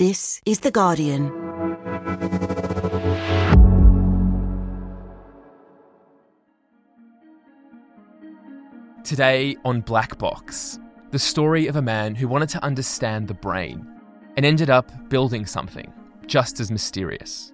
[0.00, 1.28] This is The Guardian.
[9.04, 10.78] Today on Black Box,
[11.10, 13.86] the story of a man who wanted to understand the brain
[14.38, 15.92] and ended up building something
[16.26, 17.52] just as mysterious.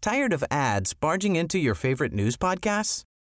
[0.00, 3.04] Tired of ads barging into your favorite news podcasts?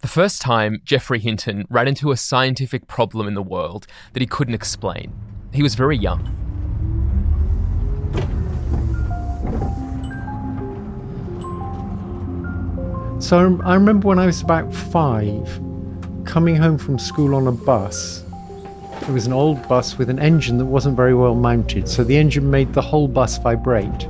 [0.00, 4.26] The first time Geoffrey Hinton ran into a scientific problem in the world that he
[4.26, 5.12] couldn't explain,
[5.52, 6.24] he was very young.
[13.20, 15.60] So I remember when I was about five,
[16.24, 18.24] coming home from school on a bus.
[19.02, 22.16] It was an old bus with an engine that wasn't very well mounted, so the
[22.16, 24.04] engine made the whole bus vibrate.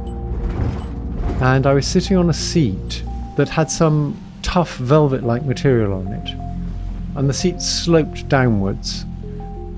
[1.42, 3.02] And I was sitting on a seat
[3.36, 4.16] that had some
[4.50, 6.28] tough velvet like material on it.
[7.16, 9.04] And the seat sloped downwards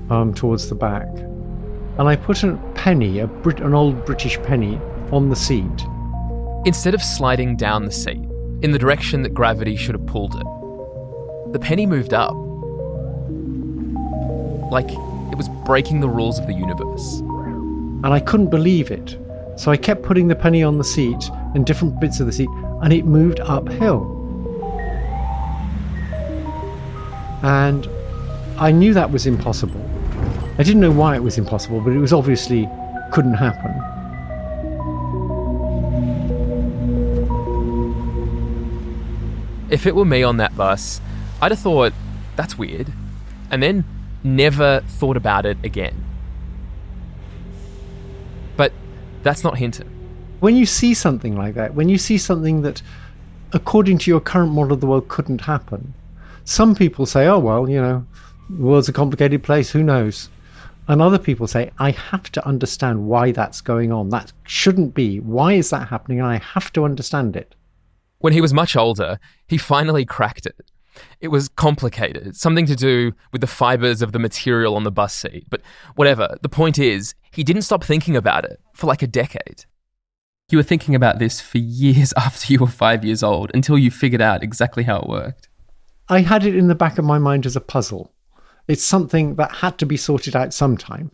[0.09, 1.07] um, towards the back.
[1.99, 4.79] And I put a penny, a Brit- an old British penny,
[5.11, 5.85] on the seat.
[6.65, 8.27] Instead of sliding down the seat
[8.63, 12.33] in the direction that gravity should have pulled it, the penny moved up.
[14.71, 17.19] Like it was breaking the rules of the universe.
[17.19, 19.19] And I couldn't believe it.
[19.55, 22.49] So I kept putting the penny on the seat and different bits of the seat,
[22.81, 24.12] and it moved uphill.
[27.43, 27.87] And
[28.57, 29.81] I knew that was impossible.
[30.57, 32.69] I didn't know why it was impossible, but it was obviously
[33.11, 33.71] couldn't happen.
[39.69, 41.01] If it were me on that bus,
[41.41, 41.93] I'd have thought,
[42.35, 42.93] that's weird,
[43.51, 43.83] and then
[44.23, 46.05] never thought about it again.
[48.55, 48.71] But
[49.23, 49.89] that's not Hinton.
[50.39, 52.81] When you see something like that, when you see something that,
[53.51, 55.93] according to your current model of the world, couldn't happen,
[56.45, 58.05] some people say, oh, well, you know,
[58.49, 60.29] the world's a complicated place, who knows?
[60.87, 64.09] And other people say, I have to understand why that's going on.
[64.09, 65.19] That shouldn't be.
[65.19, 66.19] Why is that happening?
[66.19, 67.55] And I have to understand it.
[68.19, 70.71] When he was much older, he finally cracked it.
[71.21, 75.13] It was complicated, something to do with the fibers of the material on the bus
[75.13, 75.45] seat.
[75.49, 75.61] But
[75.95, 79.65] whatever, the point is, he didn't stop thinking about it for like a decade.
[80.49, 83.89] You were thinking about this for years after you were five years old until you
[83.89, 85.47] figured out exactly how it worked.
[86.09, 88.13] I had it in the back of my mind as a puzzle.
[88.67, 91.11] It's something that had to be sorted out sometime.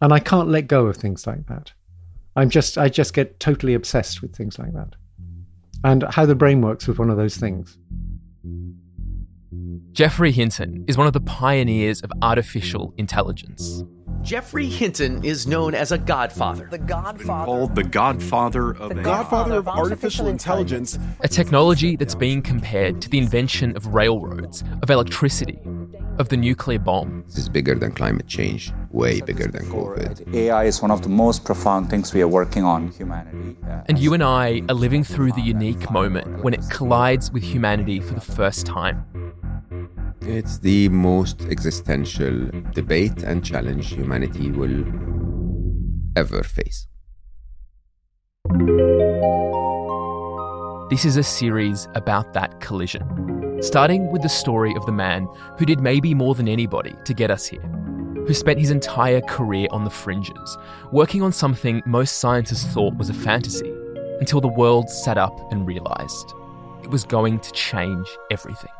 [0.00, 1.72] And I can't let go of things like that.
[2.36, 4.94] I'm just I just get totally obsessed with things like that.
[5.82, 7.76] And how the brain works was one of those things.
[9.92, 13.82] Geoffrey Hinton is one of the pioneers of artificial intelligence.
[14.20, 16.68] Geoffrey Hinton is known as a godfather.
[16.70, 17.46] The godfather.
[17.46, 19.02] Called the godfather of The AI.
[19.02, 20.98] godfather of artificial intelligence.
[21.20, 25.58] A technology that's being compared to the invention of railroads, of electricity,
[26.18, 27.24] of the nuclear bomb.
[27.26, 30.34] This is bigger than climate change, way bigger than COVID.
[30.34, 33.56] AI is one of the most profound things we are working on humanity.
[33.86, 38.00] And you and I are living through the unique moment when it collides with humanity
[38.00, 39.04] for the first time.
[40.22, 44.84] It's the most existential debate and challenge humanity will
[46.16, 46.86] ever face.
[50.90, 53.02] This is a series about that collision,
[53.60, 55.26] starting with the story of the man
[55.58, 59.66] who did maybe more than anybody to get us here, who spent his entire career
[59.72, 60.56] on the fringes,
[60.92, 63.74] working on something most scientists thought was a fantasy,
[64.20, 66.34] until the world sat up and realised
[66.82, 68.70] it was going to change everything.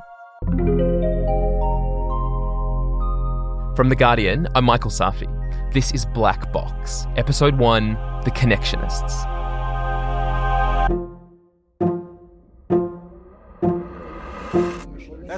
[3.74, 5.32] From The Guardian, I'm Michael Safi.
[5.72, 7.94] This is Black Box, Episode 1
[8.24, 9.37] The Connectionists.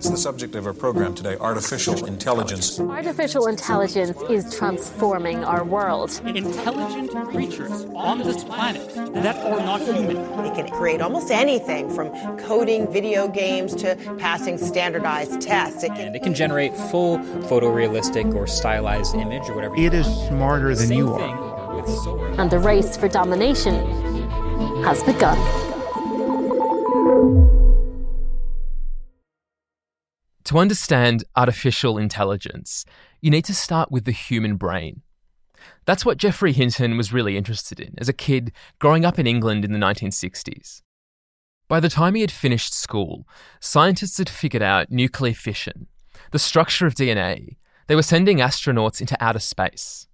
[0.00, 2.81] That's the subject of our program today artificial intelligence.
[2.81, 6.19] Artificial intelligence is transforming our world.
[6.25, 10.17] Intelligent creatures on this planet that are not human.
[10.47, 12.08] It can create almost anything from
[12.38, 15.85] coding video games to passing standardized tests.
[15.85, 17.19] It can, and it can generate full
[17.50, 19.76] photorealistic or stylized image or whatever.
[19.76, 22.41] It is smarter than you are.
[22.41, 23.75] And the race for domination
[24.82, 25.37] has begun.
[30.50, 32.85] To understand artificial intelligence,
[33.20, 35.02] you need to start with the human brain.
[35.85, 38.50] That's what Geoffrey Hinton was really interested in as a kid
[38.81, 40.82] growing up in England in the 1960s.
[41.69, 43.29] By the time he had finished school,
[43.61, 45.87] scientists had figured out nuclear fission,
[46.32, 47.55] the structure of DNA.
[47.87, 50.08] They were sending astronauts into outer space.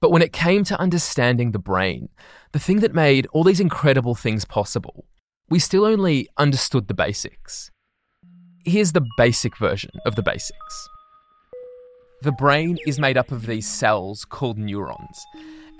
[0.00, 2.08] But when it came to understanding the brain,
[2.50, 5.04] the thing that made all these incredible things possible,
[5.48, 7.71] we still only understood the basics.
[8.64, 10.88] Here's the basic version of the basics.
[12.22, 15.26] The brain is made up of these cells called neurons.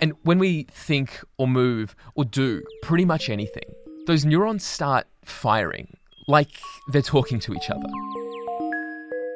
[0.01, 3.73] And when we think or move or do pretty much anything,
[4.05, 5.95] those neurons start firing
[6.27, 6.49] like
[6.89, 7.87] they're talking to each other.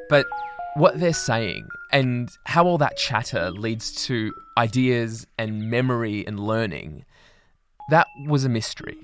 [0.10, 0.26] But
[0.76, 7.06] what they're saying and how all that chatter leads to ideas and memory and learning,
[7.92, 8.98] that was a mystery.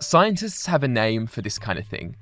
[0.00, 2.16] Scientists have a name for this kind of thing,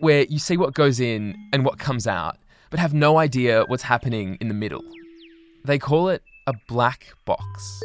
[0.00, 2.36] where you see what goes in and what comes out,
[2.70, 4.82] but have no idea what's happening in the middle.
[5.64, 7.80] They call it a black box.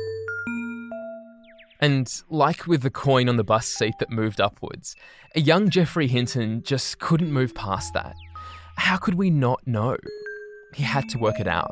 [1.79, 4.95] And like with the coin on the bus seat that moved upwards,
[5.35, 8.15] a young Geoffrey Hinton just couldn't move past that.
[8.77, 9.97] How could we not know?
[10.73, 11.71] He had to work it out.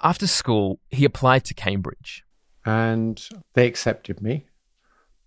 [0.00, 2.22] After school, he applied to Cambridge.
[2.64, 3.20] And
[3.54, 4.47] they accepted me.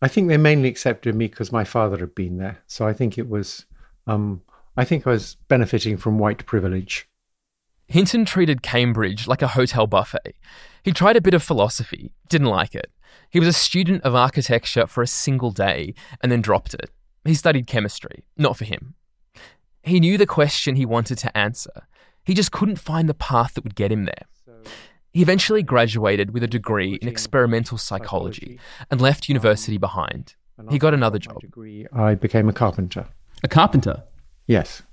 [0.02, 2.62] I think they mainly accepted me because my father had been there.
[2.68, 3.66] So I think it was,
[4.08, 4.42] um,
[4.76, 7.08] I think I was benefiting from white privilege.
[7.88, 10.36] Hinton treated Cambridge like a hotel buffet.
[10.84, 12.90] He tried a bit of philosophy, didn't like it.
[13.30, 16.90] He was a student of architecture for a single day and then dropped it.
[17.26, 18.96] He studied chemistry, not for him.
[19.84, 21.88] He knew the question he wanted to answer.
[22.24, 24.26] He just couldn't find the path that would get him there.
[25.12, 28.60] He eventually graduated with a degree in experimental psychology
[28.90, 30.36] and left university behind.
[30.70, 31.40] He got another job.
[31.94, 33.08] I became a carpenter.
[33.44, 34.04] A carpenter?
[34.48, 34.84] Yes.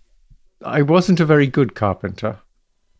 [0.64, 2.38] I wasn't a very good carpenter.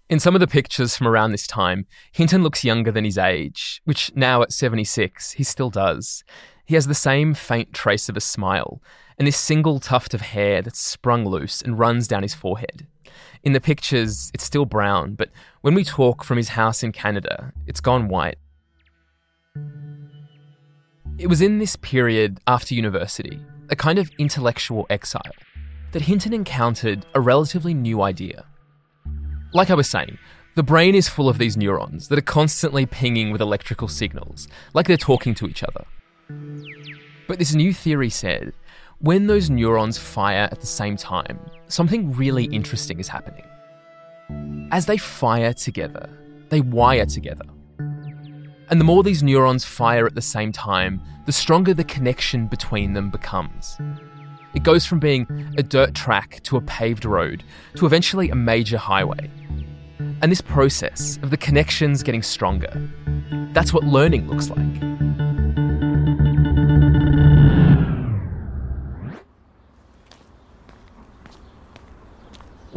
[0.08, 3.82] In some of the pictures from around this time, Hinton looks younger than his age,
[3.84, 6.24] which now at 76, he still does.
[6.64, 8.80] He has the same faint trace of a smile
[9.18, 12.86] and this single tuft of hair that's sprung loose and runs down his forehead.
[13.43, 17.52] In the pictures, it's still brown, but when we talk from his house in Canada,
[17.66, 18.38] it's gone white.
[21.19, 23.40] It was in this period after university,
[23.70, 25.32] a kind of intellectual exile,
[25.93, 28.44] that Hinton encountered a relatively new idea.
[29.52, 30.19] Like I was saying,
[30.54, 34.87] the brain is full of these neurons that are constantly pinging with electrical signals, like
[34.87, 35.84] they're talking to each other.
[37.28, 38.52] But this new theory said
[39.00, 43.44] when those neurons fire at the same time, something really interesting is happening.
[44.72, 46.10] As they fire together,
[46.48, 47.44] they wire together.
[47.78, 52.92] And the more these neurons fire at the same time, the stronger the connection between
[52.92, 53.78] them becomes.
[54.56, 57.44] It goes from being a dirt track to a paved road
[57.76, 59.30] to eventually a major highway.
[60.22, 62.90] And this process of the connections getting stronger,
[63.52, 65.17] that's what learning looks like.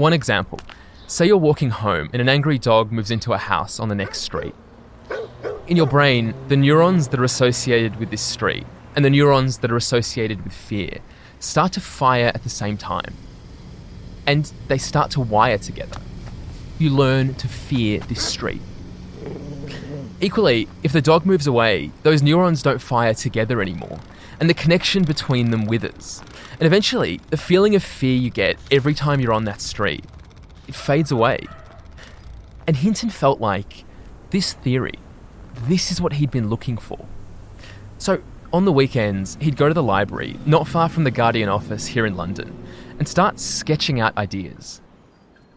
[0.02, 0.60] One example
[1.06, 4.22] say you're walking home and an angry dog moves into a house on the next
[4.22, 4.56] street.
[5.68, 8.66] In your brain, the neurons that are associated with this street
[8.96, 11.02] and the neurons that are associated with fear
[11.40, 13.14] start to fire at the same time.
[14.26, 16.02] And they start to wire together.
[16.80, 18.64] You learn to fear this street.
[20.20, 24.00] Equally, if the dog moves away, those neurons don't fire together anymore,
[24.40, 26.24] and the connection between them withers.
[26.62, 30.06] And eventually, the feeling of fear you get every time you're on that street,
[30.68, 31.40] it fades away.
[32.68, 33.84] And Hinton felt like
[34.30, 35.00] this theory,
[35.64, 37.04] this is what he'd been looking for.
[37.98, 38.22] So,
[38.54, 42.06] on the weekends, he'd go to the library, not far from the Guardian office here
[42.06, 42.64] in London,
[43.00, 44.82] and start sketching out ideas.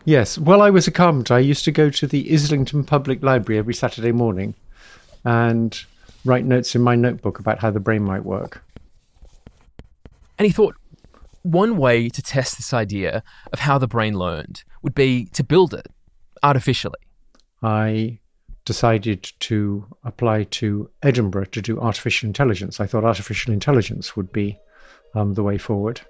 [0.07, 3.59] Yes, while I was a carpenter, I used to go to the Islington Public Library
[3.59, 4.55] every Saturday morning
[5.23, 5.79] and
[6.25, 8.65] write notes in my notebook about how the brain might work.
[10.39, 10.77] And he thought,
[11.45, 13.23] one way to test this idea
[13.53, 15.87] of how the brain learned would be to build it
[16.43, 16.99] artificially.
[17.63, 18.19] I
[18.65, 22.81] decided to apply to Edinburgh to do artificial intelligence.
[22.81, 24.59] I thought artificial intelligence would be
[25.15, 26.01] um, the way forward.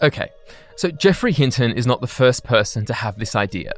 [0.00, 0.30] Okay,
[0.76, 3.72] so Geoffrey Hinton is not the first person to have this idea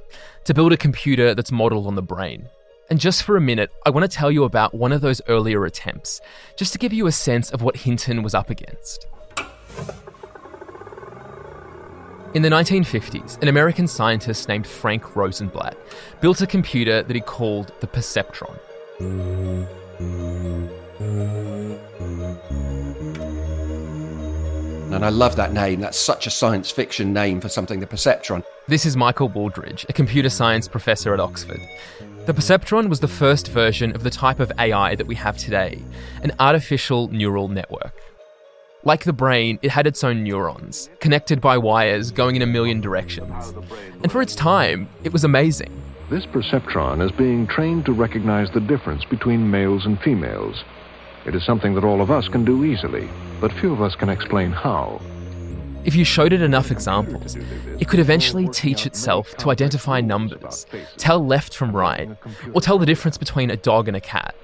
[0.44, 2.48] to build a computer that's modeled on the brain.
[2.90, 5.64] And just for a minute, I want to tell you about one of those earlier
[5.64, 6.20] attempts,
[6.56, 9.06] just to give you a sense of what Hinton was up against.
[12.34, 15.76] In the 1950s, an American scientist named Frank Rosenblatt
[16.20, 18.58] built a computer that he called the Perceptron.
[24.92, 25.78] And I love that name.
[25.78, 28.42] That's such a science fiction name for something, the Perceptron.
[28.66, 31.60] This is Michael Wooldridge, a computer science professor at Oxford.
[32.26, 35.82] The perceptron was the first version of the type of AI that we have today,
[36.22, 37.94] an artificial neural network.
[38.84, 42.82] Like the brain, it had its own neurons, connected by wires going in a million
[42.82, 43.54] directions.
[44.02, 45.72] And for its time, it was amazing.
[46.10, 50.62] This perceptron is being trained to recognize the difference between males and females.
[51.24, 53.08] It is something that all of us can do easily,
[53.40, 55.00] but few of us can explain how.
[55.84, 57.36] If you showed it enough examples,
[57.78, 62.10] it could eventually teach itself to identify numbers, tell left from right,
[62.52, 64.34] or tell the difference between a dog and a cat.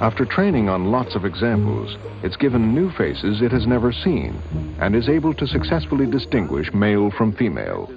[0.00, 4.40] After training on lots of examples, it's given new faces it has never seen
[4.80, 7.90] and is able to successfully distinguish male from female.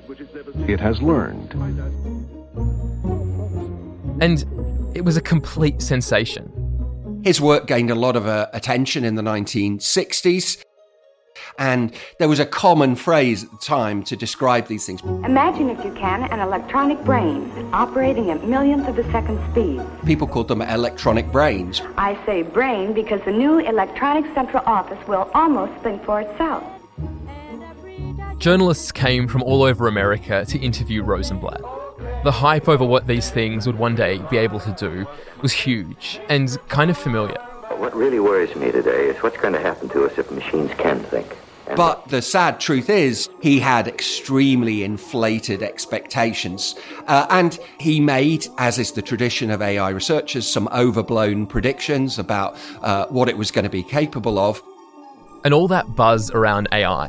[0.68, 1.54] It has learned.
[4.22, 4.44] And
[4.96, 6.52] it was a complete sensation.
[7.24, 10.62] His work gained a lot of uh, attention in the 1960s.
[11.58, 15.02] And there was a common phrase at the time to describe these things.
[15.02, 19.82] Imagine, if you can, an electronic brain operating at millionths of a second speed.
[20.06, 21.82] People called them electronic brains.
[21.98, 26.64] I say brain because the new electronic central office will almost think for itself.
[28.38, 31.62] Journalists came from all over America to interview Rosenblatt.
[32.24, 35.06] The hype over what these things would one day be able to do
[35.42, 37.38] was huge and kind of familiar.
[37.70, 41.00] What really worries me today is what's going to happen to us if machines can
[41.04, 41.38] think.
[41.76, 46.76] But the sad truth is, he had extremely inflated expectations.
[47.08, 52.58] Uh, and he made, as is the tradition of AI researchers, some overblown predictions about
[52.82, 54.62] uh, what it was going to be capable of.
[55.46, 57.08] And all that buzz around AI,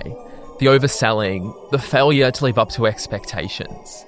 [0.61, 4.05] the overselling, the failure to live up to expectations,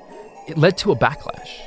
[0.46, 1.60] it led to a backlash.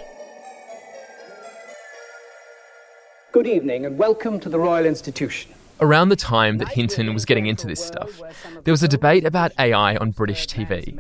[3.31, 5.53] Good evening and welcome to the Royal Institution.
[5.79, 8.19] Around the time that Hinton was getting into this stuff,
[8.63, 10.98] there was a debate about AI on British TV.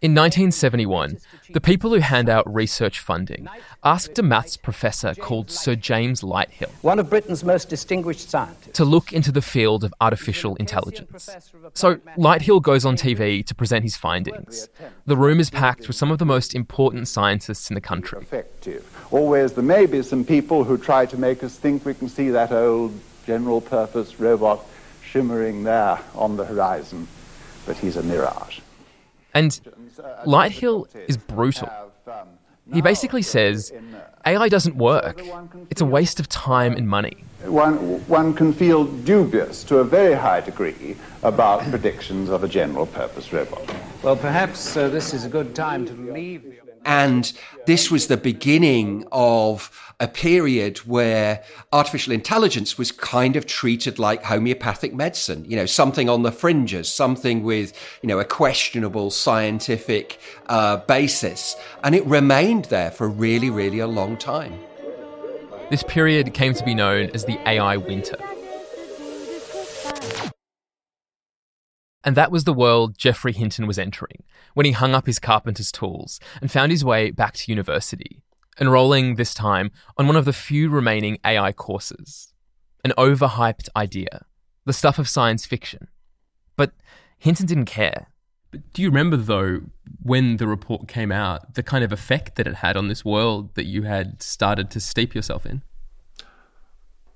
[0.00, 1.18] In 1971,
[1.50, 3.48] the people who hand out research funding
[3.82, 8.84] asked a maths professor called Sir James Lighthill, one of Britain's most distinguished scientists, to
[8.84, 11.36] look into the field of artificial intelligence.
[11.74, 14.68] So Lighthill goes on TV to present his findings.
[15.04, 18.20] The room is packed with some of the most important scientists in the country.
[18.20, 18.86] Effective.
[19.10, 22.30] Always there may be some people who try to make us think we can see
[22.30, 22.92] that old
[23.26, 24.64] general purpose robot
[25.02, 27.08] shimmering there on the horizon,
[27.66, 28.60] but he's a mirage.
[29.34, 29.60] And
[30.26, 31.68] Lighthill is brutal.
[32.72, 33.72] He basically says
[34.26, 35.22] AI doesn't work.
[35.70, 37.24] It's a waste of time and money.
[37.44, 37.76] One,
[38.08, 43.32] one can feel dubious to a very high degree about predictions of a general purpose
[43.32, 43.62] robot.
[44.02, 46.60] Well, perhaps uh, this is a good time to leave.
[46.84, 47.32] And
[47.66, 49.70] this was the beginning of
[50.00, 51.42] a period where
[51.72, 56.88] artificial intelligence was kind of treated like homeopathic medicine, you know, something on the fringes,
[56.90, 61.56] something with, you know, a questionable scientific uh, basis.
[61.82, 64.58] And it remained there for really, really a long time.
[65.70, 68.16] This period came to be known as the AI winter.
[72.08, 74.22] And that was the world Geoffrey Hinton was entering
[74.54, 78.22] when he hung up his carpenter's tools and found his way back to university,
[78.58, 82.32] enrolling this time on one of the few remaining AI courses.
[82.82, 84.24] An overhyped idea,
[84.64, 85.88] the stuff of science fiction.
[86.56, 86.72] But
[87.18, 88.06] Hinton didn't care.
[88.52, 89.60] But do you remember, though,
[90.02, 93.54] when the report came out, the kind of effect that it had on this world
[93.54, 95.60] that you had started to steep yourself in?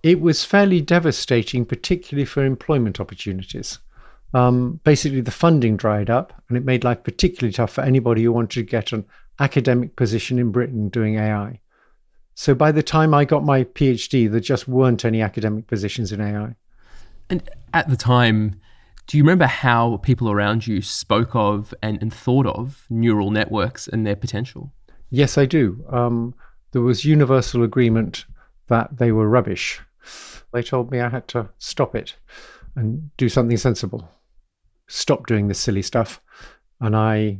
[0.02, 3.78] It was fairly devastating, particularly for employment opportunities.
[4.34, 8.32] Um, basically, the funding dried up, and it made life particularly tough for anybody who
[8.32, 9.04] wanted to get an
[9.38, 11.60] academic position in Britain doing AI.
[12.34, 16.20] So by the time I got my PhD, there just weren't any academic positions in
[16.20, 16.54] AI.
[17.28, 18.60] And at the time,
[19.06, 23.88] do you remember how people around you spoke of and, and thought of neural networks
[23.88, 24.72] and their potential?
[25.10, 25.84] Yes, I do.
[25.90, 26.34] Um,
[26.72, 28.24] there was universal agreement
[28.68, 29.80] that they were rubbish.
[30.52, 32.16] They told me I had to stop it
[32.76, 34.08] and do something sensible.
[34.94, 36.20] Stop doing this silly stuff.
[36.82, 37.38] And I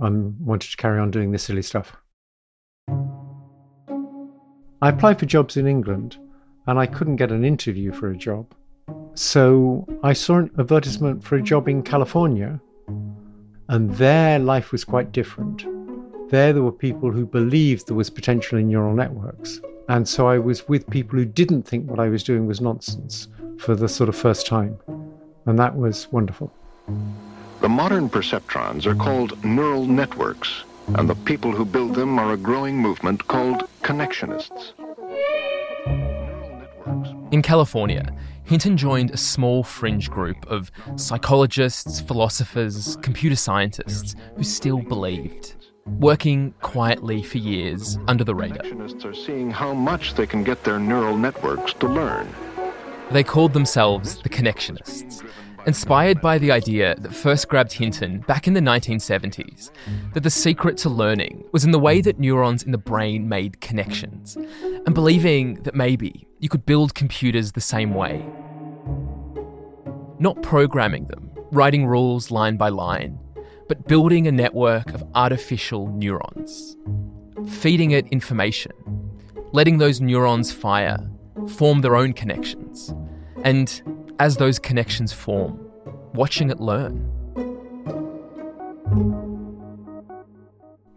[0.00, 1.94] um, wanted to carry on doing this silly stuff.
[4.80, 6.16] I applied for jobs in England
[6.66, 8.54] and I couldn't get an interview for a job.
[9.12, 12.58] So I saw an advertisement for a job in California,
[13.68, 15.66] and there life was quite different.
[16.30, 19.60] There, there were people who believed there was potential in neural networks.
[19.90, 23.28] And so I was with people who didn't think what I was doing was nonsense
[23.58, 24.78] for the sort of first time.
[25.44, 26.50] And that was wonderful.
[27.60, 32.36] The modern perceptrons are called neural networks, and the people who build them are a
[32.36, 34.72] growing movement called connectionists.
[37.30, 44.80] In California, Hinton joined a small fringe group of psychologists, philosophers, computer scientists who still
[44.80, 45.54] believed,
[45.86, 48.58] working quietly for years under the radar.
[48.58, 52.28] Connectionists are seeing how much they can get their neural networks to learn.
[53.10, 55.22] They called themselves the Connectionists,
[55.66, 59.70] inspired by the idea that first grabbed Hinton back in the 1970s
[60.12, 63.60] that the secret to learning was in the way that neurons in the brain made
[63.60, 68.24] connections, and believing that maybe you could build computers the same way.
[70.18, 73.18] Not programming them, writing rules line by line,
[73.68, 76.76] but building a network of artificial neurons,
[77.46, 78.72] feeding it information,
[79.52, 80.98] letting those neurons fire,
[81.48, 82.94] form their own connections,
[83.44, 83.82] and
[84.18, 85.58] as those connections form,
[86.14, 87.08] watching it learn.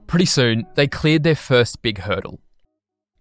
[0.08, 2.40] Pretty soon, they cleared their first big hurdle.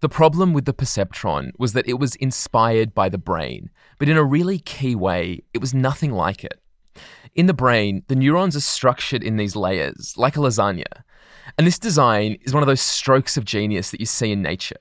[0.01, 4.17] The problem with the perceptron was that it was inspired by the brain, but in
[4.17, 6.59] a really key way, it was nothing like it.
[7.33, 11.03] In the brain, the neurons are structured in these layers, like a lasagna.
[11.57, 14.77] And this design is one of those strokes of genius that you see in nature.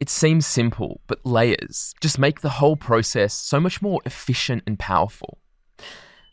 [0.00, 4.78] It seems simple, but layers just make the whole process so much more efficient and
[4.78, 5.38] powerful.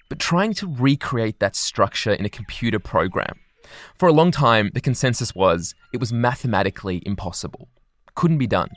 [0.10, 3.40] But trying to recreate that structure in a computer program,
[3.98, 7.70] for a long time, the consensus was it was mathematically impossible.
[8.16, 8.70] Couldn't be done.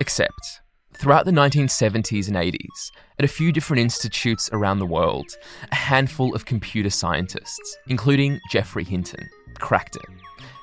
[0.00, 0.60] Except,
[0.94, 5.26] throughout the 1970s and 80s, at a few different institutes around the world,
[5.70, 9.28] a handful of computer scientists, including Geoffrey Hinton,
[9.58, 10.02] cracked it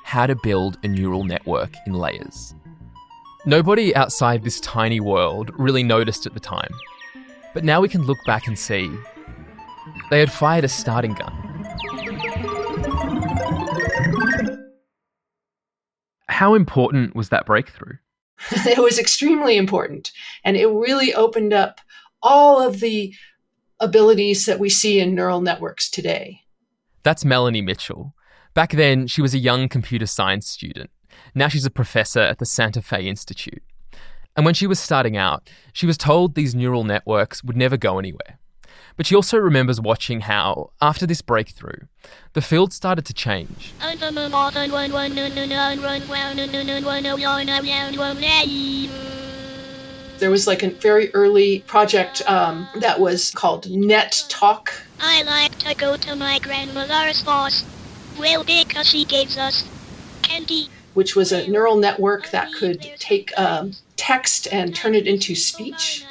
[0.05, 2.53] how to build a neural network in layers.
[3.47, 6.73] Nobody outside this tiny world really noticed at the time.
[7.53, 8.91] But now we can look back and see
[10.09, 11.31] they had fired a starting gun.
[16.27, 17.97] How important was that breakthrough?
[18.51, 20.11] it was extremely important.
[20.43, 21.79] And it really opened up
[22.23, 23.13] all of the
[23.79, 26.41] abilities that we see in neural networks today.
[27.03, 28.15] That's Melanie Mitchell.
[28.55, 30.89] Back then, she was a young computer science student.
[31.33, 33.63] Now she's a professor at the Santa Fe Institute.
[34.35, 37.99] And when she was starting out, she was told these neural networks would never go
[37.99, 38.39] anywhere.
[38.97, 41.87] But she also remembers watching how, after this breakthrough,
[42.33, 43.73] the field started to change.
[50.19, 54.73] There was like a very early project um, that was called Net Talk.
[55.01, 57.65] I like to go to my grandmother's house.
[58.17, 59.67] Well, because she gave us
[60.21, 60.69] candy.
[60.95, 66.05] Which was a neural network that could take um, text and turn it into speech.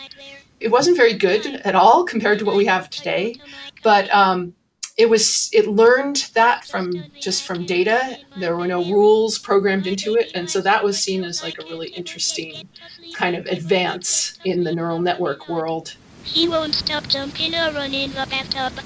[0.61, 3.37] It wasn't very good at all compared to what we have today,
[3.83, 4.55] but um,
[4.97, 5.51] it was.
[5.53, 8.19] It learned that from just from data.
[8.39, 11.65] There were no rules programmed into it, and so that was seen as like a
[11.65, 12.69] really interesting
[13.15, 15.97] kind of advance in the neural network world.
[16.23, 18.85] He won't stop jumping or run in the bathtub.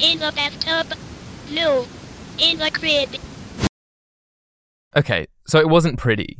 [0.00, 0.98] In the bathtub.
[1.50, 1.86] No.
[2.38, 3.10] In the crib.
[4.96, 6.38] Okay, so it wasn't pretty,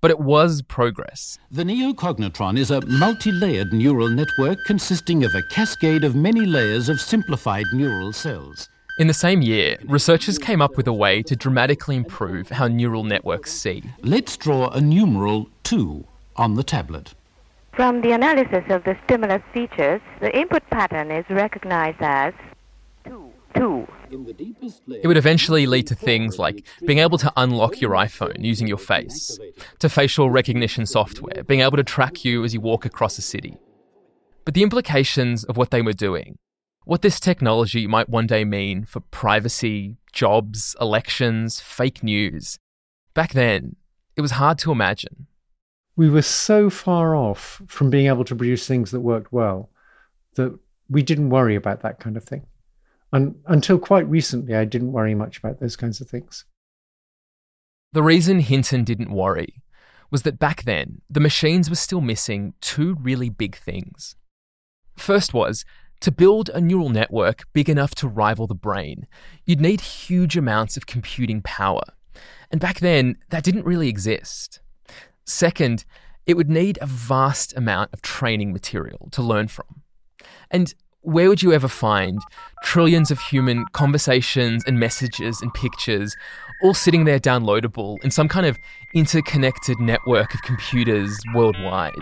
[0.00, 1.38] but it was progress.
[1.50, 7.00] The neocognitron is a multi-layered neural network consisting of a cascade of many layers of
[7.00, 8.68] simplified neural cells.
[8.98, 13.04] In the same year, researchers came up with a way to dramatically improve how neural
[13.04, 13.82] networks see.
[14.02, 16.04] Let's draw a numeral 2
[16.36, 17.14] on the tablet.
[17.72, 22.34] From the analysis of the stimulus features, the input pattern is recognized as
[23.06, 23.30] 2.
[23.56, 23.88] 2.
[24.12, 28.78] It would eventually lead to things like being able to unlock your iPhone using your
[28.78, 29.38] face,
[29.78, 33.56] to facial recognition software, being able to track you as you walk across a city.
[34.44, 36.38] But the implications of what they were doing,
[36.84, 42.58] what this technology might one day mean for privacy, jobs, elections, fake news,
[43.14, 43.76] back then,
[44.16, 45.26] it was hard to imagine.
[45.96, 49.70] We were so far off from being able to produce things that worked well
[50.34, 52.46] that we didn't worry about that kind of thing.
[53.12, 56.44] And until quite recently, I didn't worry much about those kinds of things.
[57.92, 59.62] The reason Hinton didn't worry
[60.10, 64.16] was that back then, the machines were still missing two really big things.
[64.96, 65.64] First was
[66.00, 69.06] to build a neural network big enough to rival the brain,
[69.46, 71.84] you'd need huge amounts of computing power.
[72.50, 74.60] And back then, that didn't really exist.
[75.24, 75.84] Second,
[76.26, 79.82] it would need a vast amount of training material to learn from.
[80.50, 82.20] And where would you ever find
[82.62, 86.16] trillions of human conversations and messages and pictures
[86.62, 88.56] all sitting there downloadable in some kind of
[88.94, 91.92] interconnected network of computers worldwide?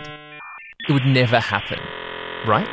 [0.87, 1.79] It would never happen,
[2.47, 2.67] right?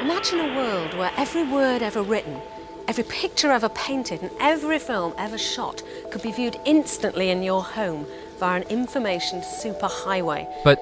[0.00, 2.40] Imagine a world where every word ever written,
[2.88, 7.62] every picture ever painted, and every film ever shot could be viewed instantly in your
[7.62, 8.04] home
[8.40, 10.52] via an information superhighway.
[10.64, 10.78] But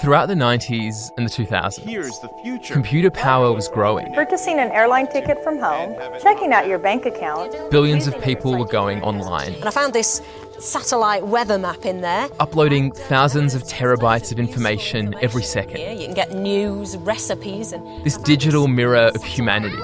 [0.00, 2.72] Throughout the 90s and the 2000s, Here's the future.
[2.74, 4.12] computer power was growing.
[4.14, 7.54] Purchasing an airline ticket from home, checking out your bank account.
[7.70, 10.20] Billions of people were going online, And I found this
[10.58, 12.28] satellite weather map in there.
[12.40, 15.98] uploading thousands of terabytes of information every Here second.
[15.98, 19.76] you can get news, recipes, and This digital mirror of humanity.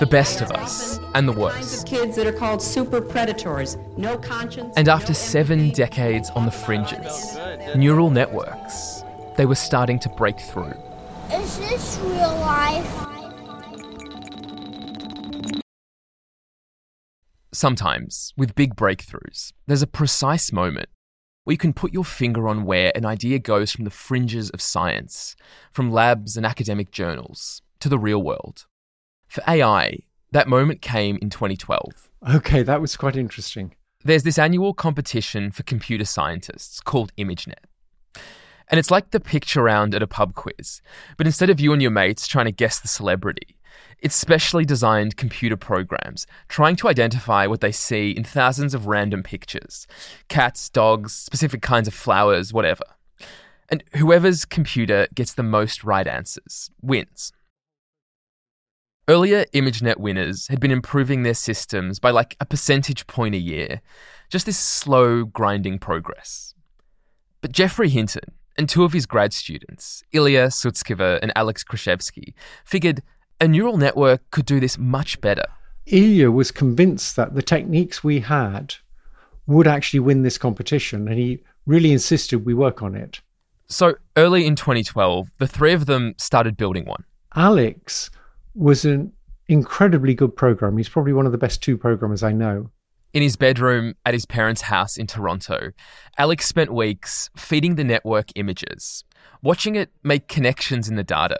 [0.00, 1.84] The best of us and the worst.
[1.84, 4.72] Kids that are called super predators, no conscience.
[4.76, 7.36] And after seven decades on the fringes,
[7.74, 9.02] neural networks,
[9.36, 10.72] they were starting to break through.
[11.32, 13.06] Is this real life?
[17.52, 20.90] Sometimes, with big breakthroughs, there's a precise moment
[21.42, 24.60] where you can put your finger on where an idea goes from the fringes of
[24.60, 25.34] science,
[25.72, 28.67] from labs and academic journals, to the real world.
[29.28, 29.98] For AI,
[30.32, 32.10] that moment came in 2012.
[32.34, 33.74] Okay, that was quite interesting.
[34.04, 37.64] There's this annual competition for computer scientists called ImageNet.
[38.70, 40.80] And it's like the picture round at a pub quiz,
[41.16, 43.56] but instead of you and your mates trying to guess the celebrity,
[44.00, 49.22] it's specially designed computer programs trying to identify what they see in thousands of random
[49.22, 49.86] pictures
[50.28, 52.84] cats, dogs, specific kinds of flowers, whatever.
[53.70, 57.32] And whoever's computer gets the most right answers wins.
[59.08, 63.80] Earlier ImageNet winners had been improving their systems by like a percentage point a year,
[64.28, 66.52] just this slow, grinding progress.
[67.40, 72.34] But Geoffrey Hinton and two of his grad students, Ilya Sutskever and Alex Krizhevsky,
[72.66, 73.02] figured
[73.40, 75.46] a neural network could do this much better.
[75.86, 78.74] Ilya was convinced that the techniques we had
[79.46, 83.22] would actually win this competition, and he really insisted we work on it.
[83.68, 87.04] So early in 2012, the three of them started building one.
[87.34, 88.10] Alex
[88.58, 89.12] was an
[89.46, 90.76] incredibly good programmer.
[90.76, 92.70] He's probably one of the best two programmers I know.
[93.14, 95.70] In his bedroom at his parents' house in Toronto,
[96.18, 99.04] Alex spent weeks feeding the network images,
[99.42, 101.38] watching it make connections in the data,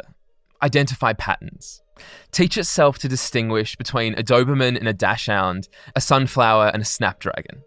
[0.63, 1.83] identify patterns,
[2.31, 7.63] teach itself to distinguish between a Doberman and a Dachshund, a sunflower and a snapdragon.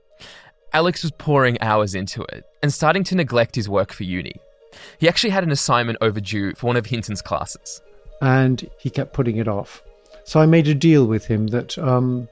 [0.73, 4.33] Alex was pouring hours into it and starting to neglect his work for uni.
[4.97, 7.81] He actually had an assignment overdue for one of Hinton's classes.
[8.21, 9.83] And he kept putting it off.
[10.23, 12.29] So I made a deal with him that um,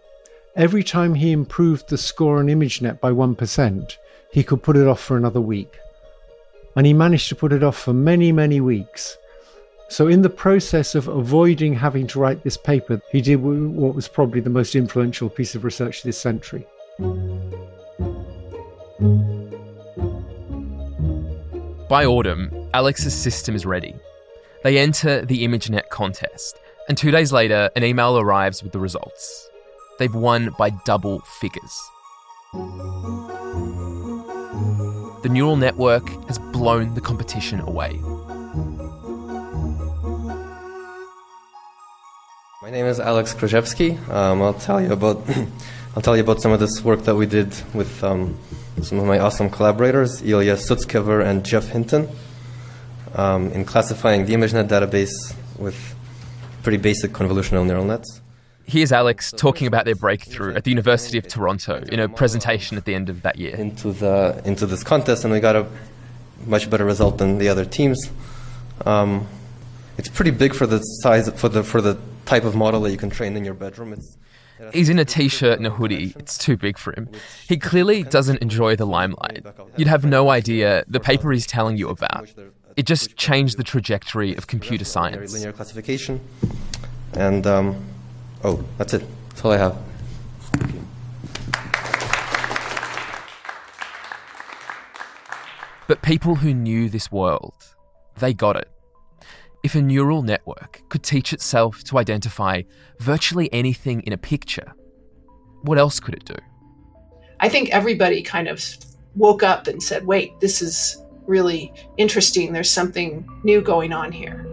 [0.55, 3.97] every time he improved the score on ImageNet by 1%,
[4.31, 5.77] he could put it off for another week.
[6.75, 9.17] And he managed to put it off for many, many weeks.
[9.89, 14.07] So, in the process of avoiding having to write this paper, he did what was
[14.07, 16.67] probably the most influential piece of research this century.
[21.89, 23.95] By autumn, Alex's system is ready.
[24.61, 29.49] They enter the ImageNet contest, and two days later, an email arrives with the results.
[29.99, 31.79] They've won by double figures.
[35.23, 38.01] The neural network has blown the competition away.
[42.61, 43.97] My name is Alex Krizhevsky.
[44.09, 45.23] Um, I'll tell you about
[45.95, 48.37] I'll tell you about some of this work that we did with um,
[48.81, 52.09] some of my awesome collaborators, Ilya Sutskever and Jeff Hinton,
[53.15, 55.95] um, in classifying the ImageNet database with
[56.63, 58.21] pretty basic convolutional neural nets.
[58.65, 62.85] Here's Alex talking about their breakthrough at the University of Toronto in a presentation at
[62.85, 63.55] the end of that year.
[63.55, 65.67] Into the into this contest, and we got a
[66.45, 68.11] much better result than the other teams.
[68.85, 69.27] Um,
[69.97, 72.97] it's pretty big for the size for the for the type of model that you
[72.97, 73.91] can train in your bedroom.
[73.91, 74.17] It's
[74.73, 76.13] He's in a t shirt and a hoodie.
[76.17, 77.09] It's too big for him.
[77.47, 79.45] He clearly doesn't enjoy the limelight.
[79.77, 82.29] You'd have no idea the paper he's telling you about.
[82.79, 85.33] It just changed the trajectory of computer science.
[85.33, 86.21] linear classification,
[87.11, 87.85] and um,
[88.45, 89.03] oh, that's it.
[89.27, 89.77] That's all I have.
[95.89, 97.53] But people who knew this world,
[98.17, 98.69] they got it.
[99.61, 102.61] If a neural network could teach itself to identify
[102.99, 104.73] virtually anything in a picture,
[105.63, 106.37] what else could it do?
[107.41, 108.63] I think everybody kind of
[109.15, 112.51] woke up and said, wait, this is really interesting.
[112.51, 114.45] There's something new going on here.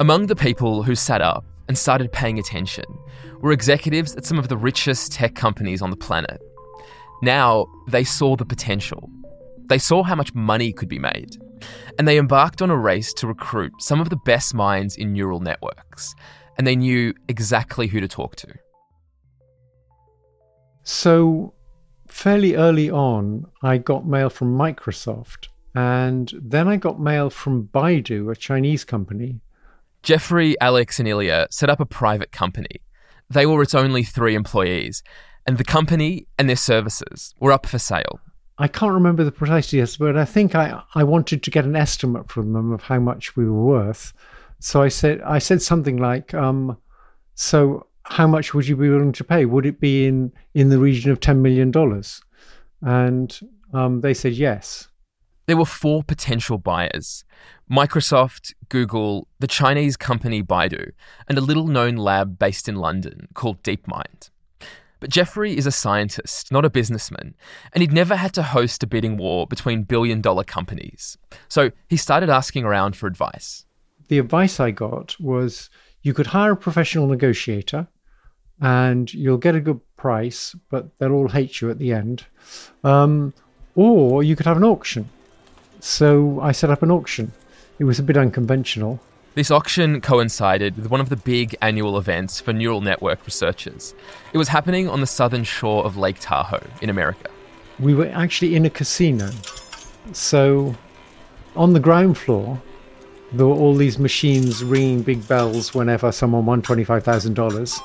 [0.00, 2.84] Among the people who sat up and started paying attention
[3.40, 6.40] were executives at some of the richest tech companies on the planet.
[7.22, 9.10] Now they saw the potential.
[9.68, 11.36] They saw how much money could be made.
[11.98, 15.40] And they embarked on a race to recruit some of the best minds in neural
[15.40, 16.14] networks.
[16.58, 18.52] And they knew exactly who to talk to.
[20.82, 21.54] So,
[22.08, 28.30] fairly early on, I got mail from Microsoft, and then I got mail from Baidu,
[28.32, 29.40] a Chinese company.
[30.02, 32.80] Geoffrey, Alex, and Ilya set up a private company.
[33.30, 35.02] they were its only three employees,
[35.46, 38.20] and the company and their services were up for sale.
[38.58, 42.30] I can't remember the precise but I think I, I wanted to get an estimate
[42.30, 44.12] from them of how much we were worth.
[44.60, 46.76] So I said I said something like, um,
[47.34, 49.44] "So how much would you be willing to pay?
[49.44, 52.20] Would it be in in the region of ten million dollars?"
[52.82, 53.38] And
[53.72, 54.88] um, they said yes.
[55.46, 57.24] There were four potential buyers
[57.70, 60.92] Microsoft, Google, the Chinese company Baidu,
[61.26, 64.30] and a little known lab based in London called DeepMind.
[65.00, 67.34] But Geoffrey is a scientist, not a businessman,
[67.72, 71.16] and he'd never had to host a bidding war between billion dollar companies.
[71.48, 73.64] So he started asking around for advice.
[74.08, 75.70] The advice I got was
[76.02, 77.86] you could hire a professional negotiator
[78.60, 82.24] and you'll get a good price, but they'll all hate you at the end.
[82.84, 83.34] Um,
[83.74, 85.08] or you could have an auction.
[85.80, 87.32] So I set up an auction.
[87.78, 89.00] It was a bit unconventional.
[89.34, 93.94] This auction coincided with one of the big annual events for neural network researchers.
[94.32, 97.30] It was happening on the southern shore of Lake Tahoe in America.
[97.78, 99.30] We were actually in a casino.
[100.12, 100.74] So
[101.54, 102.60] on the ground floor,
[103.32, 107.80] there were all these machines ringing big bells whenever someone won $25,000.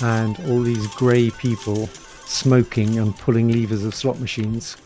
[0.00, 1.88] And all these grey people
[2.24, 4.76] smoking and pulling levers of slot machines,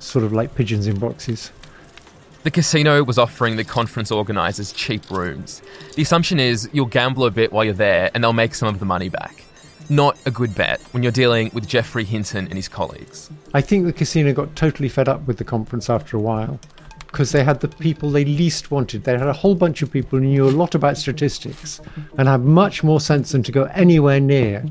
[0.00, 1.52] sort of like pigeons in boxes.
[2.42, 5.62] The casino was offering the conference organisers cheap rooms.
[5.94, 8.80] The assumption is you'll gamble a bit while you're there and they'll make some of
[8.80, 9.44] the money back.
[9.88, 13.30] Not a good bet when you're dealing with Geoffrey Hinton and his colleagues.
[13.52, 16.58] I think the casino got totally fed up with the conference after a while
[17.14, 19.04] because they had the people they least wanted.
[19.04, 21.80] They had a whole bunch of people who knew a lot about statistics
[22.18, 24.64] and had much more sense than to go anywhere near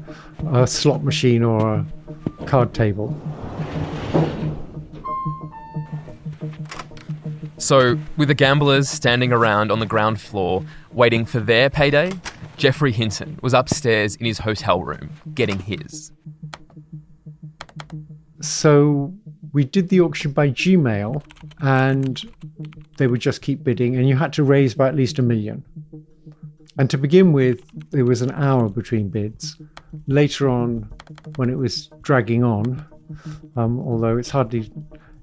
[0.51, 1.85] a slot machine or
[2.41, 3.15] a card table.
[7.59, 12.11] So, with the gamblers standing around on the ground floor waiting for their payday,
[12.57, 16.11] Geoffrey Hinton was upstairs in his hotel room getting his.
[18.41, 19.13] So,
[19.53, 21.23] we did the auction by Gmail
[21.63, 22.21] and
[22.97, 25.63] they would just keep bidding, and you had to raise by at least a million.
[26.77, 29.55] And to begin with, there was an hour between bids.
[30.07, 30.89] Later on,
[31.37, 32.85] when it was dragging on,
[33.55, 34.69] um, although it's hardly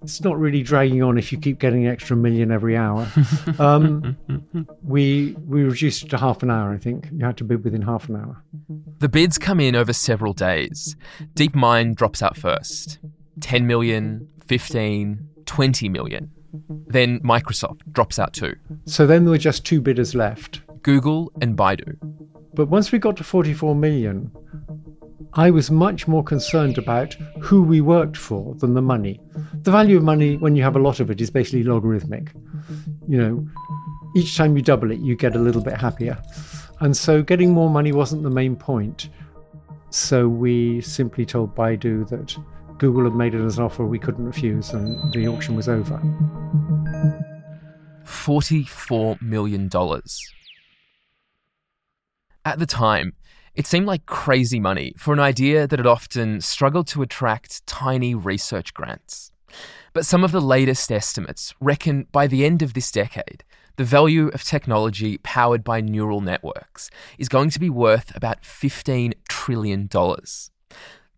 [0.03, 3.07] it's not really dragging on if you keep getting an extra million every hour.
[3.59, 4.17] Um,
[4.83, 6.73] we we reduced it to half an hour.
[6.73, 8.43] I think you had to bid within half an hour.
[9.01, 10.97] The bids come in over several days.
[11.35, 12.99] DeepMind drops out first.
[13.41, 16.31] 10 million, 15, 20 million.
[16.87, 18.55] Then Microsoft drops out too.
[18.85, 21.97] So then there were just two bidders left Google and Baidu.
[22.55, 24.31] But once we got to 44 million,
[25.35, 29.21] I was much more concerned about who we worked for than the money.
[29.63, 32.33] The value of money, when you have a lot of it, is basically logarithmic.
[33.09, 33.49] You know,
[34.15, 36.17] each time you double it, you get a little bit happier.
[36.79, 39.09] And so getting more money wasn't the main point.
[39.91, 42.37] So we simply told Baidu that
[42.81, 46.01] Google had made it as an offer we couldn't refuse, and the auction was over.
[48.07, 49.69] $44 million.
[52.47, 53.13] At the time,
[53.55, 58.15] it seemed like crazy money for an idea that had often struggled to attract tiny
[58.15, 59.31] research grants.
[59.93, 63.45] But some of the latest estimates reckon by the end of this decade,
[63.77, 69.13] the value of technology powered by neural networks is going to be worth about $15
[69.29, 69.87] trillion.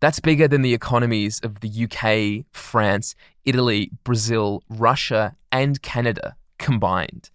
[0.02, 7.30] That's bigger than the economies of the UK, France, Italy, Brazil, Russia, and Canada combined.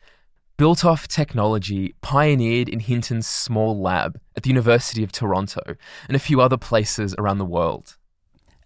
[0.57, 5.77] Built off technology pioneered in Hinton's small lab at the University of Toronto
[6.09, 7.95] and a few other places around the world.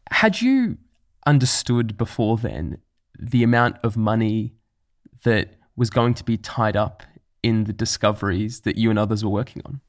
[0.09, 0.79] Had you
[1.27, 2.79] understood before then
[3.19, 4.55] the amount of money
[5.25, 7.03] that was going to be tied up
[7.43, 9.79] in the discoveries that you and others were working on?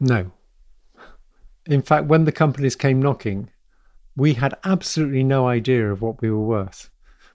[0.00, 0.32] No.
[1.66, 3.48] In fact, when the companies came knocking,
[4.16, 6.90] we had absolutely no idea of what we were worth.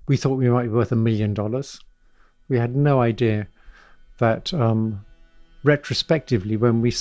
[0.07, 1.79] We thought we might be worth a million dollars.
[2.47, 3.47] We had no idea
[4.19, 5.05] that um,
[5.63, 6.93] retrospectively, when we,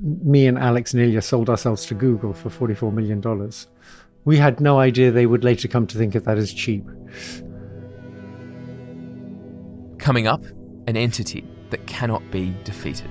[0.00, 3.22] me and Alex and Ilya sold ourselves to Google for $44 million,
[4.24, 6.86] we had no idea they would later come to think of that as cheap.
[9.98, 10.44] Coming up,
[10.86, 13.10] an entity that cannot be defeated.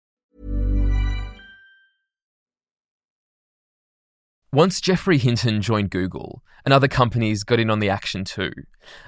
[4.53, 8.51] Once Geoffrey Hinton joined Google, and other companies got in on the action too,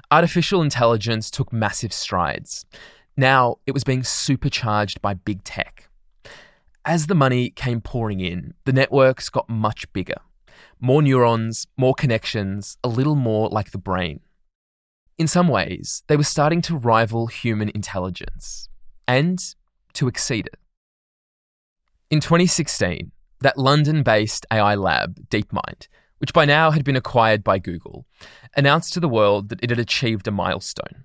[0.09, 2.65] artificial intelligence took massive strides.
[3.17, 5.89] Now it was being supercharged by big tech.
[6.85, 10.21] As the money came pouring in, the networks got much bigger.
[10.79, 14.21] More neurons, more connections, a little more like the brain.
[15.17, 18.69] In some ways, they were starting to rival human intelligence
[19.09, 19.43] and
[19.91, 20.59] to exceed it.
[22.09, 23.11] In 2016,
[23.43, 28.05] that London based AI lab, DeepMind, which by now had been acquired by Google,
[28.55, 31.03] announced to the world that it had achieved a milestone.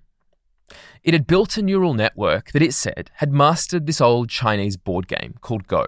[1.03, 5.09] It had built a neural network that it said had mastered this old Chinese board
[5.09, 5.87] game called Go.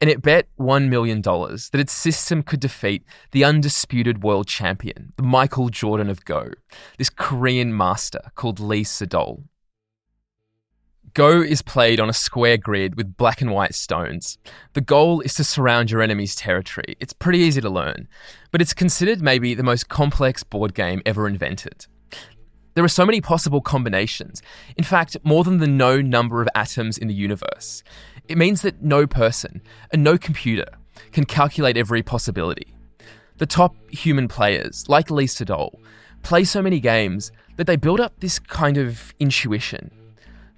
[0.00, 5.22] And it bet $1 million that its system could defeat the undisputed world champion, the
[5.22, 6.50] Michael Jordan of Go,
[6.98, 9.44] this Korean master called Lee Sedol.
[11.14, 14.38] Go is played on a square grid with black and white stones.
[14.72, 16.96] The goal is to surround your enemy's territory.
[17.00, 18.08] It's pretty easy to learn,
[18.50, 21.86] but it's considered maybe the most complex board game ever invented.
[22.72, 24.40] There are so many possible combinations.
[24.78, 27.82] In fact, more than the known number of atoms in the universe.
[28.26, 30.64] It means that no person and no computer
[31.12, 32.74] can calculate every possibility.
[33.36, 35.78] The top human players, like Lee Sedol,
[36.22, 39.90] play so many games that they build up this kind of intuition.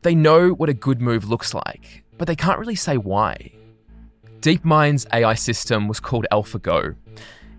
[0.05, 3.53] They know what a good move looks like, but they can't really say why.
[4.41, 6.95] DeepMind's AI system was called AlphaGo.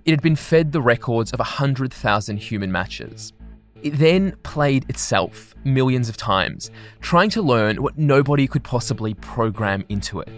[0.06, 3.34] It had been fed the records of 100,000 human matches.
[3.82, 6.70] It then played itself millions of times,
[7.02, 10.30] trying to learn what nobody could possibly program into it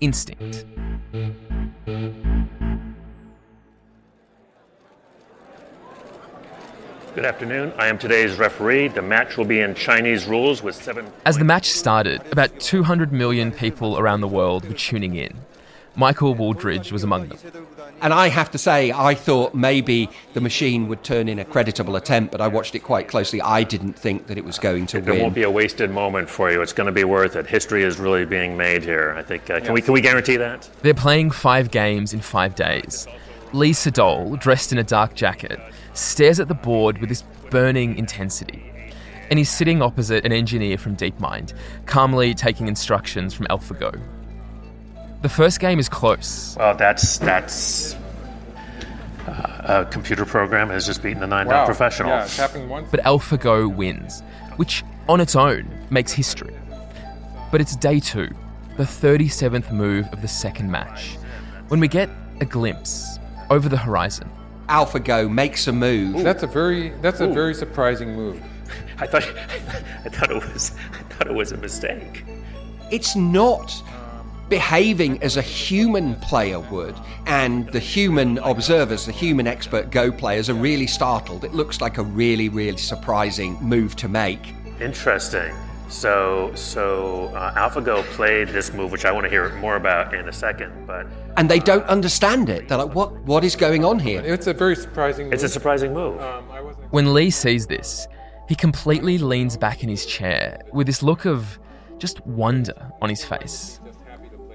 [0.00, 0.64] instinct.
[7.14, 7.74] Good afternoon.
[7.76, 8.88] I am today's referee.
[8.88, 11.12] The match will be in Chinese rules with seven.
[11.26, 15.34] As the match started, about 200 million people around the world were tuning in.
[15.94, 17.38] Michael Wooldridge was among them.
[18.00, 21.96] And I have to say, I thought maybe the machine would turn in a creditable
[21.96, 23.42] attempt, but I watched it quite closely.
[23.42, 25.22] I didn't think that it was going to There win.
[25.22, 26.62] won't be a wasted moment for you.
[26.62, 27.46] It's going to be worth it.
[27.46, 29.14] History is really being made here.
[29.18, 29.50] I think.
[29.50, 30.66] Uh, can we can we guarantee that?
[30.80, 33.06] They're playing five games in five days.
[33.52, 35.60] Lee Sedol, dressed in a dark jacket,
[35.92, 38.70] stares at the board with this burning intensity.
[39.30, 41.54] And he's sitting opposite an engineer from DeepMind,
[41.86, 44.00] calmly taking instructions from AlphaGo.
[45.22, 46.56] The first game is close.
[46.58, 47.94] Well, that's that's.
[49.26, 51.64] Uh, a computer program has just beaten a nine-dan Wow.
[51.64, 52.10] professional.
[52.10, 52.88] Yeah, it's happening once.
[52.90, 54.20] But AlphaGo wins,
[54.56, 56.54] which on its own makes history.
[57.52, 58.30] But it's day two,
[58.76, 61.16] the 37th move of the second match,
[61.68, 62.10] when we get
[62.40, 63.20] a glimpse
[63.52, 64.30] over the horizon.
[64.68, 66.24] AlphaGo makes a move.
[66.24, 68.42] That's a very that's a very surprising move.
[68.98, 69.24] I thought
[70.04, 72.24] I thought it was I thought it was a mistake.
[72.90, 73.82] It's not
[74.48, 76.94] behaving as a human player would,
[77.26, 81.44] and the human observers, the human expert Go players, are really startled.
[81.44, 84.54] It looks like a really, really surprising move to make.
[84.80, 85.54] Interesting.
[85.92, 90.26] So so uh, AlphaGo played this move, which I want to hear more about in
[90.28, 90.86] a second.
[90.86, 92.66] But And they don't understand it.
[92.68, 94.22] They're like, what, what is going on here?
[94.24, 95.34] It's a very surprising move.
[95.34, 96.18] it's a surprising move.
[96.20, 98.08] Um, I wasn't When Lee sees this,
[98.48, 101.58] he completely leans back in his chair with this look of
[101.98, 103.78] just wonder on his face.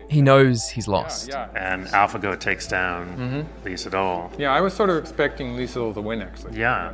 [0.10, 1.28] He knows he's lost.
[1.30, 1.50] yeah.
[1.56, 3.66] and AlphaGo takes down Mhm.
[3.66, 4.32] Lee Sedol.
[4.40, 6.58] Yeah, I was sort of expecting Lisa to win actually.
[6.58, 6.94] Yeah.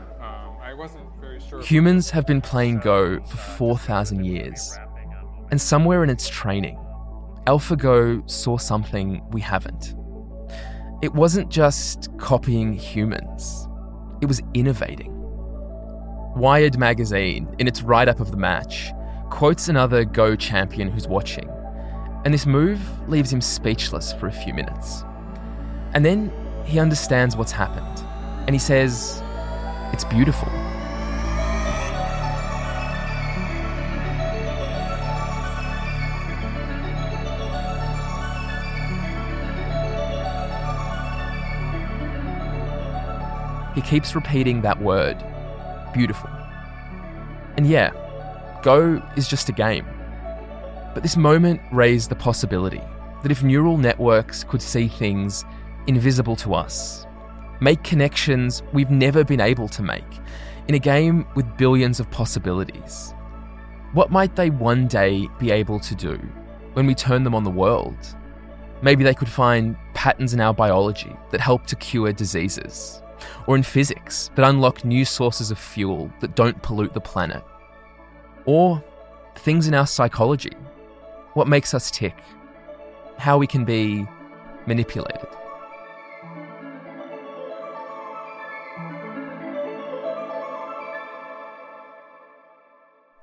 [1.64, 4.78] Humans have been playing Go for 4,000 years.
[5.52, 6.78] And somewhere in its training,
[7.48, 9.96] AlphaGo saw something we haven't.
[11.02, 13.68] It wasn't just copying humans,
[14.22, 15.12] it was innovating.
[16.36, 18.92] Wired magazine, in its write up of the match,
[19.30, 21.50] quotes another Go champion who's watching,
[22.24, 22.80] and this move
[23.10, 25.04] leaves him speechless for a few minutes.
[25.94, 26.32] And then
[26.66, 28.06] he understands what's happened,
[28.48, 29.22] and he says,
[29.92, 30.48] It's beautiful.
[43.76, 45.24] He keeps repeating that word
[45.94, 46.30] beautiful.
[47.58, 47.92] And yeah,
[48.64, 49.86] Go is just a game.
[50.94, 52.82] But this moment raised the possibility
[53.22, 55.44] that if neural networks could see things
[55.86, 57.06] invisible to us,
[57.60, 60.20] make connections we've never been able to make
[60.70, 63.14] in a game with billions of possibilities,
[63.92, 66.16] what might they one day be able to do
[66.72, 67.98] when we turn them on the world?
[68.82, 73.03] Maybe they could find patterns in our biology that help to cure diseases,
[73.48, 77.44] or in physics that unlock new sources of fuel that don't pollute the planet
[78.46, 78.84] or
[79.36, 80.56] things in our psychology,
[81.34, 82.16] what makes us tick,
[83.18, 84.08] how we can be
[84.66, 85.28] manipulated.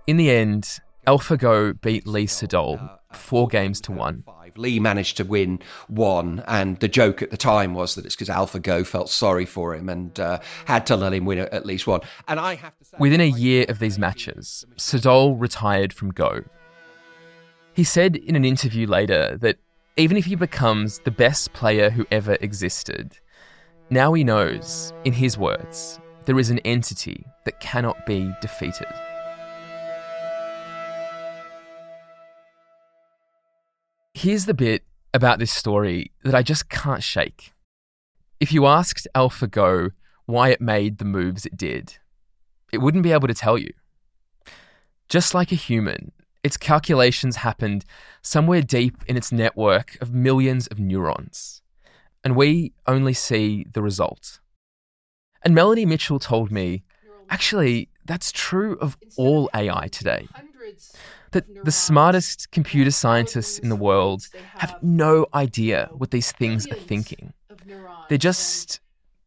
[0.07, 4.25] In the end, AlphaGo beat Lee Sedol four games to one.
[4.57, 8.29] Lee managed to win one, and the joke at the time was that it's because
[8.29, 12.01] AlphaGo felt sorry for him and uh, had to let him win at least one.
[12.29, 16.45] And I have to say, within a year of these matches, Sedol retired from Go.
[17.75, 19.59] He said in an interview later that
[19.97, 23.19] even if he becomes the best player who ever existed,
[23.91, 28.87] now he knows, in his words, there is an entity that cannot be defeated.
[34.23, 34.83] Here's the bit
[35.15, 37.55] about this story that I just can't shake.
[38.39, 39.93] If you asked AlphaGo
[40.27, 41.97] why it made the moves it did,
[42.71, 43.73] it wouldn't be able to tell you.
[45.09, 46.13] Just like a human,
[46.45, 47.87] its calculations happened
[48.21, 51.63] somewhere deep in its network of millions of neurons,
[52.23, 54.41] and we only see the result.
[55.43, 56.85] And Melanie Mitchell told me,
[57.31, 60.29] actually, that's true of all AI today
[61.33, 64.29] that the smartest computer scientists in the world
[64.59, 67.33] have no idea what these things are thinking.
[68.09, 68.81] They're just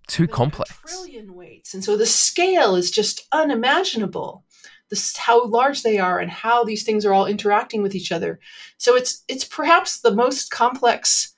[0.07, 0.73] too complex.
[0.85, 4.43] Trillion weights, and so the scale is just unimaginable.
[4.89, 8.39] This, how large they are and how these things are all interacting with each other.
[8.77, 11.33] So it's it's perhaps the most complex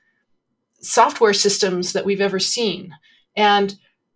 [0.82, 2.94] software systems that we've ever seen.
[3.36, 3.76] And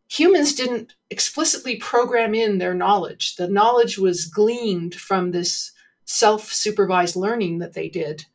[0.09, 3.35] humans didn't explicitly program in their knowledge.
[3.35, 5.71] The knowledge was gleaned from this
[6.09, 8.25] self supervised learning that they did.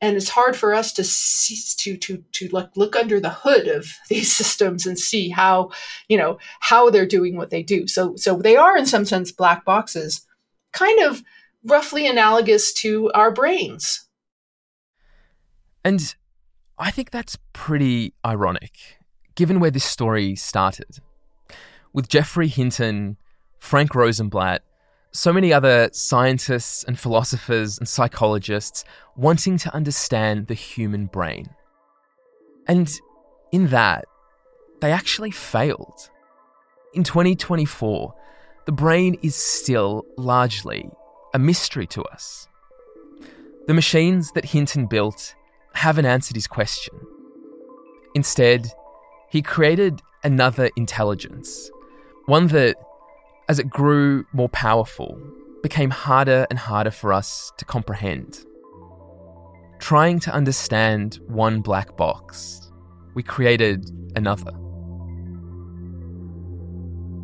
[0.00, 3.68] And it's hard for us to see, to to to look look under the hood
[3.68, 5.70] of these systems and see how
[6.08, 7.86] you know how they're doing what they do.
[7.86, 10.26] So so they are in some sense black boxes,
[10.72, 11.22] kind of
[11.64, 14.06] roughly analogous to our brains.
[15.84, 16.14] And
[16.78, 18.78] I think that's pretty ironic,
[19.34, 20.98] given where this story started.
[21.92, 23.16] With Geoffrey Hinton,
[23.58, 24.62] Frank Rosenblatt,
[25.12, 28.84] so many other scientists and philosophers and psychologists
[29.16, 31.48] wanting to understand the human brain.
[32.66, 32.90] And
[33.50, 34.04] in that,
[34.80, 36.10] they actually failed.
[36.94, 38.14] In 2024,
[38.66, 40.88] the brain is still largely
[41.34, 42.48] a mystery to us.
[43.66, 45.34] The machines that Hinton built
[45.74, 46.94] haven't answered his question.
[48.14, 48.66] Instead,
[49.28, 51.70] he created another intelligence,
[52.26, 52.76] one that
[53.50, 55.20] as it grew more powerful,
[55.60, 58.46] became harder and harder for us to comprehend.
[59.80, 62.70] Trying to understand one black box,
[63.14, 64.52] we created another.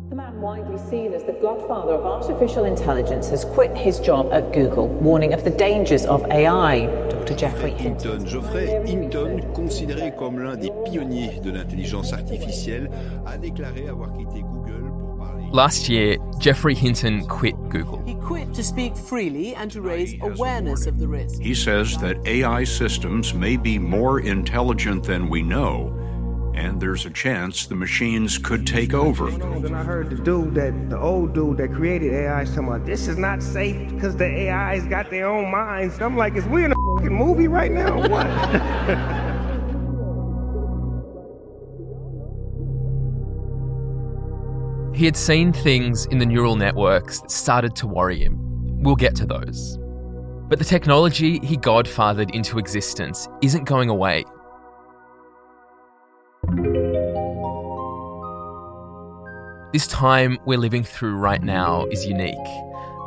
[0.09, 4.51] The man widely seen as the godfather of artificial intelligence has quit his job at
[4.51, 6.87] Google, warning of the dangers of AI.
[7.09, 7.35] Dr.
[7.35, 8.25] Geoffrey Hinton.
[8.25, 12.89] Geoffrey Hinton, considéré comme l'un des pionniers de l'intelligence artificielle,
[13.25, 14.86] a déclaré avoir quitté Google.
[15.51, 18.03] Last year, Geoffrey Hinton quit Google.
[18.05, 21.41] He quit to speak freely and to raise awareness of the risk.
[21.41, 25.93] He says that AI systems may be more intelligent than we know,
[26.53, 29.29] and there's a chance the machines could take over.
[29.29, 33.07] And I heard the dude that the old dude that created AI talking about this
[33.07, 36.01] is not safe because the AI's got their own minds.
[36.01, 36.75] I'm like, is we in a
[37.09, 37.97] movie right now?
[38.09, 38.27] What?
[44.97, 48.35] He had seen things in the neural networks that started to worry him.
[48.81, 49.77] We'll get to those.
[50.49, 54.25] But the technology he godfathered into existence isn't going away.
[59.71, 62.33] This time we're living through right now is unique.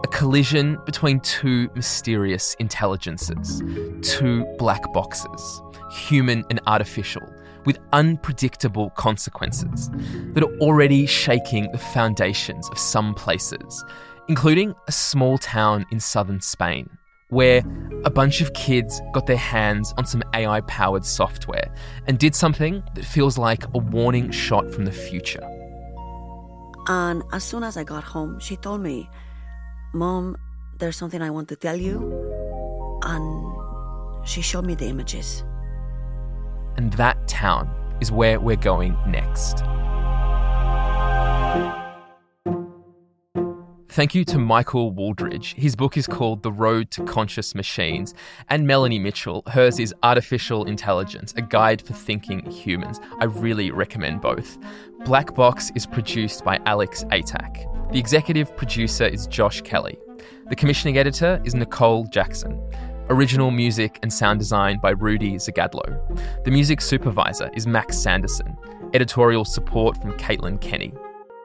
[0.05, 3.64] A collision between two mysterious intelligences,
[4.03, 5.61] two black boxes,
[5.91, 7.22] human and artificial,
[7.64, 9.90] with unpredictable consequences
[10.34, 13.84] that are already shaking the foundations of some places,
[14.28, 16.88] including a small town in southern Spain,
[17.28, 17.62] where
[18.04, 21.72] a bunch of kids got their hands on some AI powered software
[22.06, 25.46] and did something that feels like a warning shot from the future.
[26.88, 29.08] And as soon as I got home, she told me,
[29.92, 30.36] Mom,
[30.78, 32.11] there's something I want to tell you.
[33.02, 35.44] And she showed me the images.
[36.80, 37.68] And that town
[38.00, 39.58] is where we're going next.
[43.90, 45.52] Thank you to Michael Wooldridge.
[45.56, 48.14] His book is called The Road to Conscious Machines,
[48.48, 49.42] and Melanie Mitchell.
[49.48, 52.98] Hers is Artificial Intelligence, a guide for thinking humans.
[53.18, 54.56] I really recommend both.
[55.04, 57.92] Black Box is produced by Alex Atack.
[57.92, 59.98] The executive producer is Josh Kelly.
[60.48, 62.58] The commissioning editor is Nicole Jackson.
[63.11, 66.44] Original music and sound design by Rudy Zagadlo.
[66.44, 68.56] The music supervisor is Max Sanderson.
[68.94, 70.92] Editorial support from Caitlin Kenny.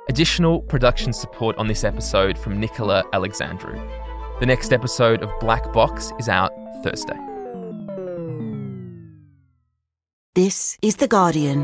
[0.07, 3.73] Additional production support on this episode from Nicola Alexandru.
[4.39, 6.51] The next episode of Black Box is out
[6.83, 7.17] Thursday.
[10.35, 11.63] This is The Guardian.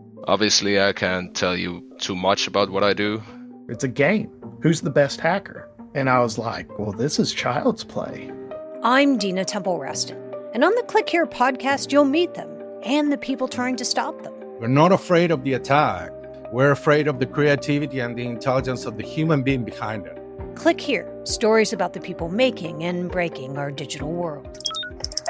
[0.27, 3.23] Obviously, I can't tell you too much about what I do.
[3.67, 4.29] It's a game.
[4.61, 5.67] Who's the best hacker?
[5.95, 8.31] And I was like, well, this is child's play.
[8.83, 10.19] I'm Dina Temple Raston,
[10.53, 12.49] and on the Click Here podcast, you'll meet them
[12.83, 14.33] and the people trying to stop them.
[14.59, 16.11] We're not afraid of the attack.
[16.51, 20.17] We're afraid of the creativity and the intelligence of the human being behind it.
[20.55, 24.57] Click Here stories about the people making and breaking our digital world.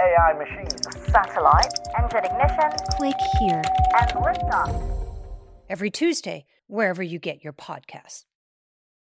[0.02, 0.82] AI machines,
[1.12, 3.62] satellite, engine ignition, Click Here.
[4.00, 4.74] and liftoff.
[5.70, 8.26] Every Tuesday, wherever you get your podcasts.